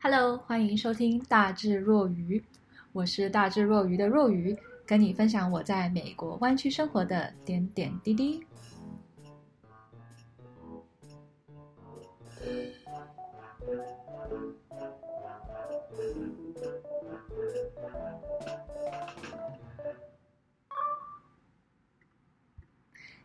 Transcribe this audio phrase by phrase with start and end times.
[0.00, 2.42] Hello，欢迎收听大智若愚，
[2.92, 8.46] 我是大智若愚的若愚，跟你分享我在美国湾区生活的点点滴滴。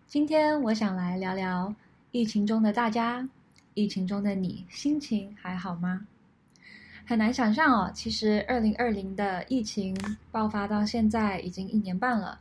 [0.07, 1.73] 今天我想来聊聊
[2.09, 3.29] 疫情中的大家，
[3.75, 6.07] 疫情中的你心情还好吗？
[7.05, 9.95] 很难想象哦，其实二零二零的疫情
[10.31, 12.39] 爆发到现在已经一年半了。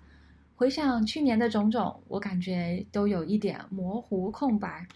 [0.54, 4.86] 回想去年的种种，我感觉都有一点模糊空白。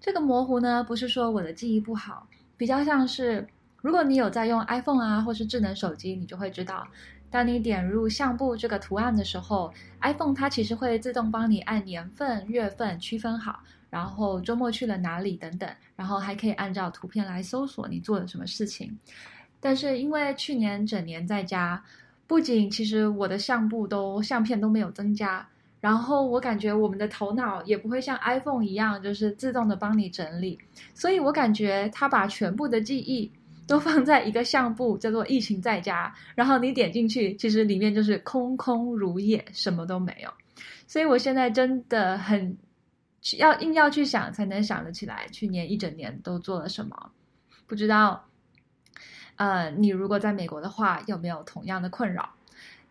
[0.00, 3.46] 这个模糊呢，不是说我的记忆不好，比较像是
[3.80, 6.84] 如果你有在用 iPhone 啊，或是智能手机，你就会知道。
[7.30, 13.60] 当你点入相簿这个图案的时候，iPhone 它其实会自动帮你按年份、月份区分好，
[13.94, 18.98] 然后周末去了哪里等等，然后还可以按照图片来搜索你做了什么事情。
[19.60, 21.80] 但是因为去年整年在家，
[22.26, 25.46] 不仅其实我的相簿都相片都没有增加，
[25.80, 30.58] 然后我感觉我们的头脑也不会像 iPhone 一样，就是自动的帮你整理，
[30.92, 33.30] 所以我感觉它把全部的记忆。
[33.66, 40.28] 都放在一个相簿，叫做“疫情在家”，然后你点进去，其实里面就是空空如也，什么都没有。
[40.86, 42.54] 所以我现在真的很
[43.38, 47.10] 要硬要去想，才能想得起来去年一整年都做了什么。
[47.66, 48.24] 不知道，
[49.36, 52.28] 呃，你如果在美国的话，有没有同样的困扰？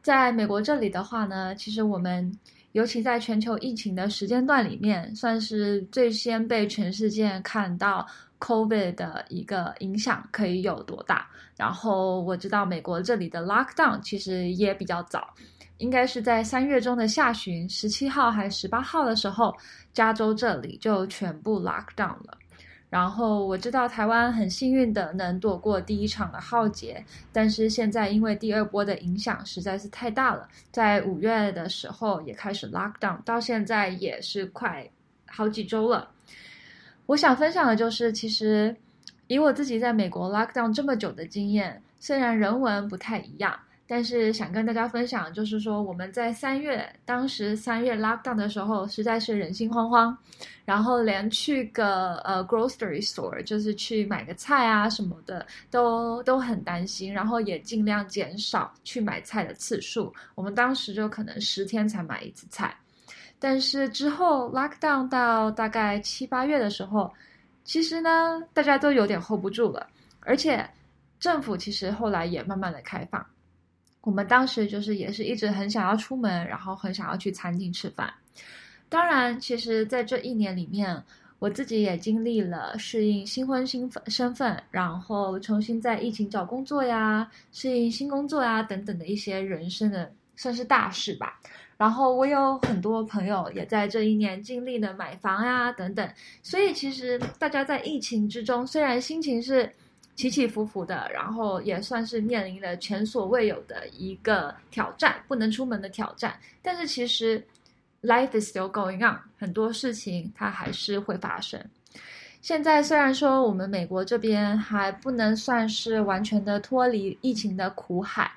[0.01, 2.37] 在美国这里的话呢，其实我们
[2.73, 8.05] 尤其在全球疫情的时间段里面，算是最先被全世界看到。
[8.39, 11.25] COVID 的一个影响可以有多大？
[11.55, 15.33] 然后我知道美国这里的 lockdown 其实也比较早，
[15.77, 19.55] 应该是在三月中的下旬，十七号还是十八号的时候，
[19.93, 22.37] 加州这里就全部 lockdown 了。
[22.89, 34.87] 然后我知道台湾很幸运的能躲过第一场的浩劫，但是现在因为第二波的影响实在是太大了，在五月的时候也开始 lockdown，到现在也是快
[35.25, 36.07] 好几周了。
[37.07, 38.75] 我想分享的就是，其实
[39.25, 50.15] 以我自己在美国 lockdown 这么久的经验，虽然人文不太一样，但是想跟大家分享，就是说我们在三月，当时三月 lockdown 的时候，实在是人心惶惶，
[50.63, 60.13] 然后连去个呃 grocery store，就是去买个菜啊什么的，都都很担心，然后也尽量减少去买菜的次数。
[60.33, 62.75] 我们当时就可能十天才买一次菜。
[63.37, 67.13] 但是之后 lockdown 到大概七八月的时候，
[67.65, 69.85] 其实呢，大家都有点 hold 不住了，
[70.21, 70.65] 而且
[71.19, 73.23] 政府其实后来也慢慢的开放。
[74.03, 78.13] 我们当时就是也是一直很想要出门，然后很想要去餐厅吃饭。
[78.89, 81.01] 当然，其实在这一年里面，
[81.39, 91.39] 我自己也经历了适应新婚新身份，然后重新在疫情找工作呀，适应新工作呀等等的一些人生的算是大事吧。
[91.75, 96.07] 然后我有很多朋友也在这一年经历了买房呀等等，
[96.41, 99.69] 所以其实大家在疫情之中，虽然心情是
[100.15, 107.43] 起起伏伏的，然后也算是面临了前所未有的一个挑战，不能出门的挑战，但是其实
[108.01, 111.59] life is still going on，很多事情它还是会发生。
[112.41, 118.31] 现在虽然说我们美国这边还不能算是完全的脱离疫情的苦海。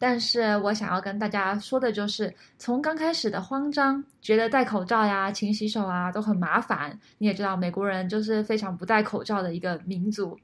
[0.00, 6.96] 但是我想要跟大家说的就是，从刚开始的慌张，觉得戴口罩呀、勤洗手啊都很麻烦。
[7.18, 10.38] 你也知道，美国人就是非常不戴口罩的一个民族。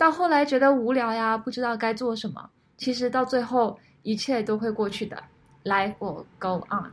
[0.00, 2.48] 到后来觉得无聊呀，不知道该做什么。
[2.78, 5.22] 其实到最后，一切都会过去的。
[5.64, 6.90] Life will go on。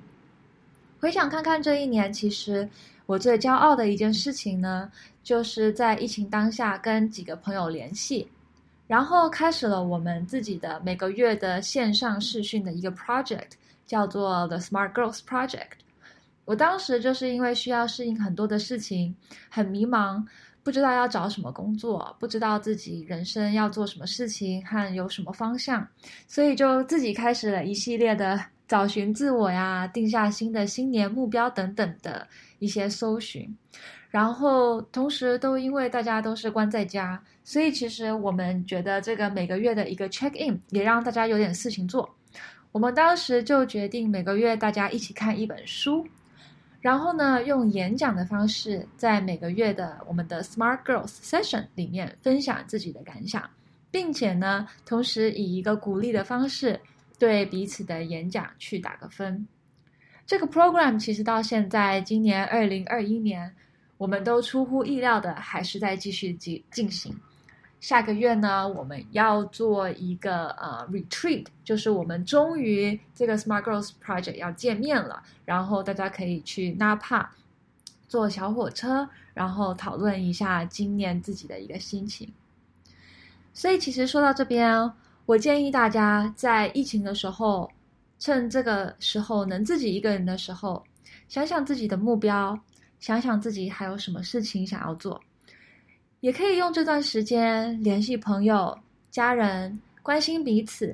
[1.00, 2.68] 回想看看这一年，其实
[3.06, 4.92] 我最骄傲的一件事情呢，
[5.24, 8.28] 就是在疫情当下跟几个朋友联系。
[8.88, 13.52] 然后开始了我们自己的每个月的线上试训的一个 project，
[13.86, 15.80] 叫做 The Smart Girls Project。
[16.48, 19.14] 我当时就是因为需要适应很多的事情，
[19.50, 20.26] 很迷茫，
[20.64, 25.86] 不知道要找什么工作，不知道自己人生要做什么事情和有什么方向，
[26.26, 32.26] 所以就自己开始了一系列的找寻自我呀，定下新的新年目标等等的
[32.60, 33.54] 一些搜寻。
[34.10, 42.10] 然后同时都因为大家都是关在家，所以其实我们觉得这个每个月的一个 check in 也让大家有点事情做。
[42.72, 46.08] 我们当时就决定每个月大家一起看一本书，
[46.80, 53.50] 然后呢，用演讲的方式在每个月的我们的 Smart Girls Session 里面分享自己的感想，
[53.92, 56.80] 并且呢，同时以一个鼓励的方式
[57.18, 59.48] 对彼此的演讲去打个分。
[60.26, 63.56] 这个 program 其实到现在今年2021年。
[63.98, 67.12] 我们都出乎意料的，还是在继续进进行。
[67.80, 77.28] 下个月呢，我们要做一个呃 retreat，就是我们终于这个 Smart Girls Project 要见面了，然后大家可以去 Napa
[78.08, 82.34] 坐小火车，然后讨论一下今年自己的一个心情。
[83.54, 84.92] 所以其实说到这边，
[85.26, 87.72] 我建议大家在疫情的时候，
[88.18, 90.84] 趁这个时候能自己一个人的时候，
[91.30, 92.60] 想想自己的目标，
[93.00, 95.22] 想想自己还有什么事情想要做。
[96.28, 98.78] 也可以用这段时间联系朋友、
[99.10, 100.94] 家人，关心彼此，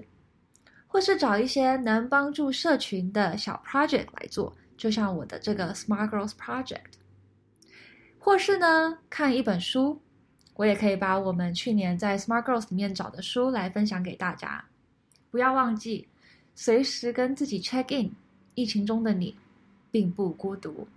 [0.86, 6.84] 或是找一些能帮助社群的小 project 来做，就像我的这个 Smart Girls Project。
[8.20, 10.00] 或是呢，看一本书，
[10.54, 14.64] 我也可以把我们去年在 Smart Girls 里面找的书来分享给大家。
[15.32, 16.08] 不要忘记，
[16.54, 18.12] 随时跟自己 check in，
[18.54, 19.36] 疫情中的你，
[19.90, 20.88] 并不孤独。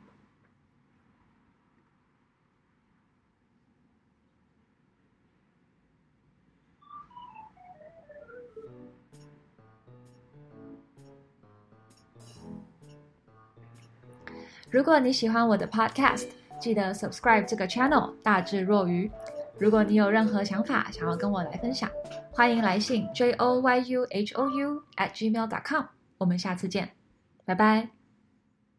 [14.71, 16.27] 如果你喜欢我的 podcast，
[16.61, 19.11] 记得 subscribe 这个 channel 大智若愚。
[19.59, 21.89] 如果你有任何想法想要跟我来分享，
[22.31, 25.85] 欢迎来信 joyuhou at gmail dot com。
[26.19, 26.91] 我们下次见，
[27.45, 27.96] 拜拜。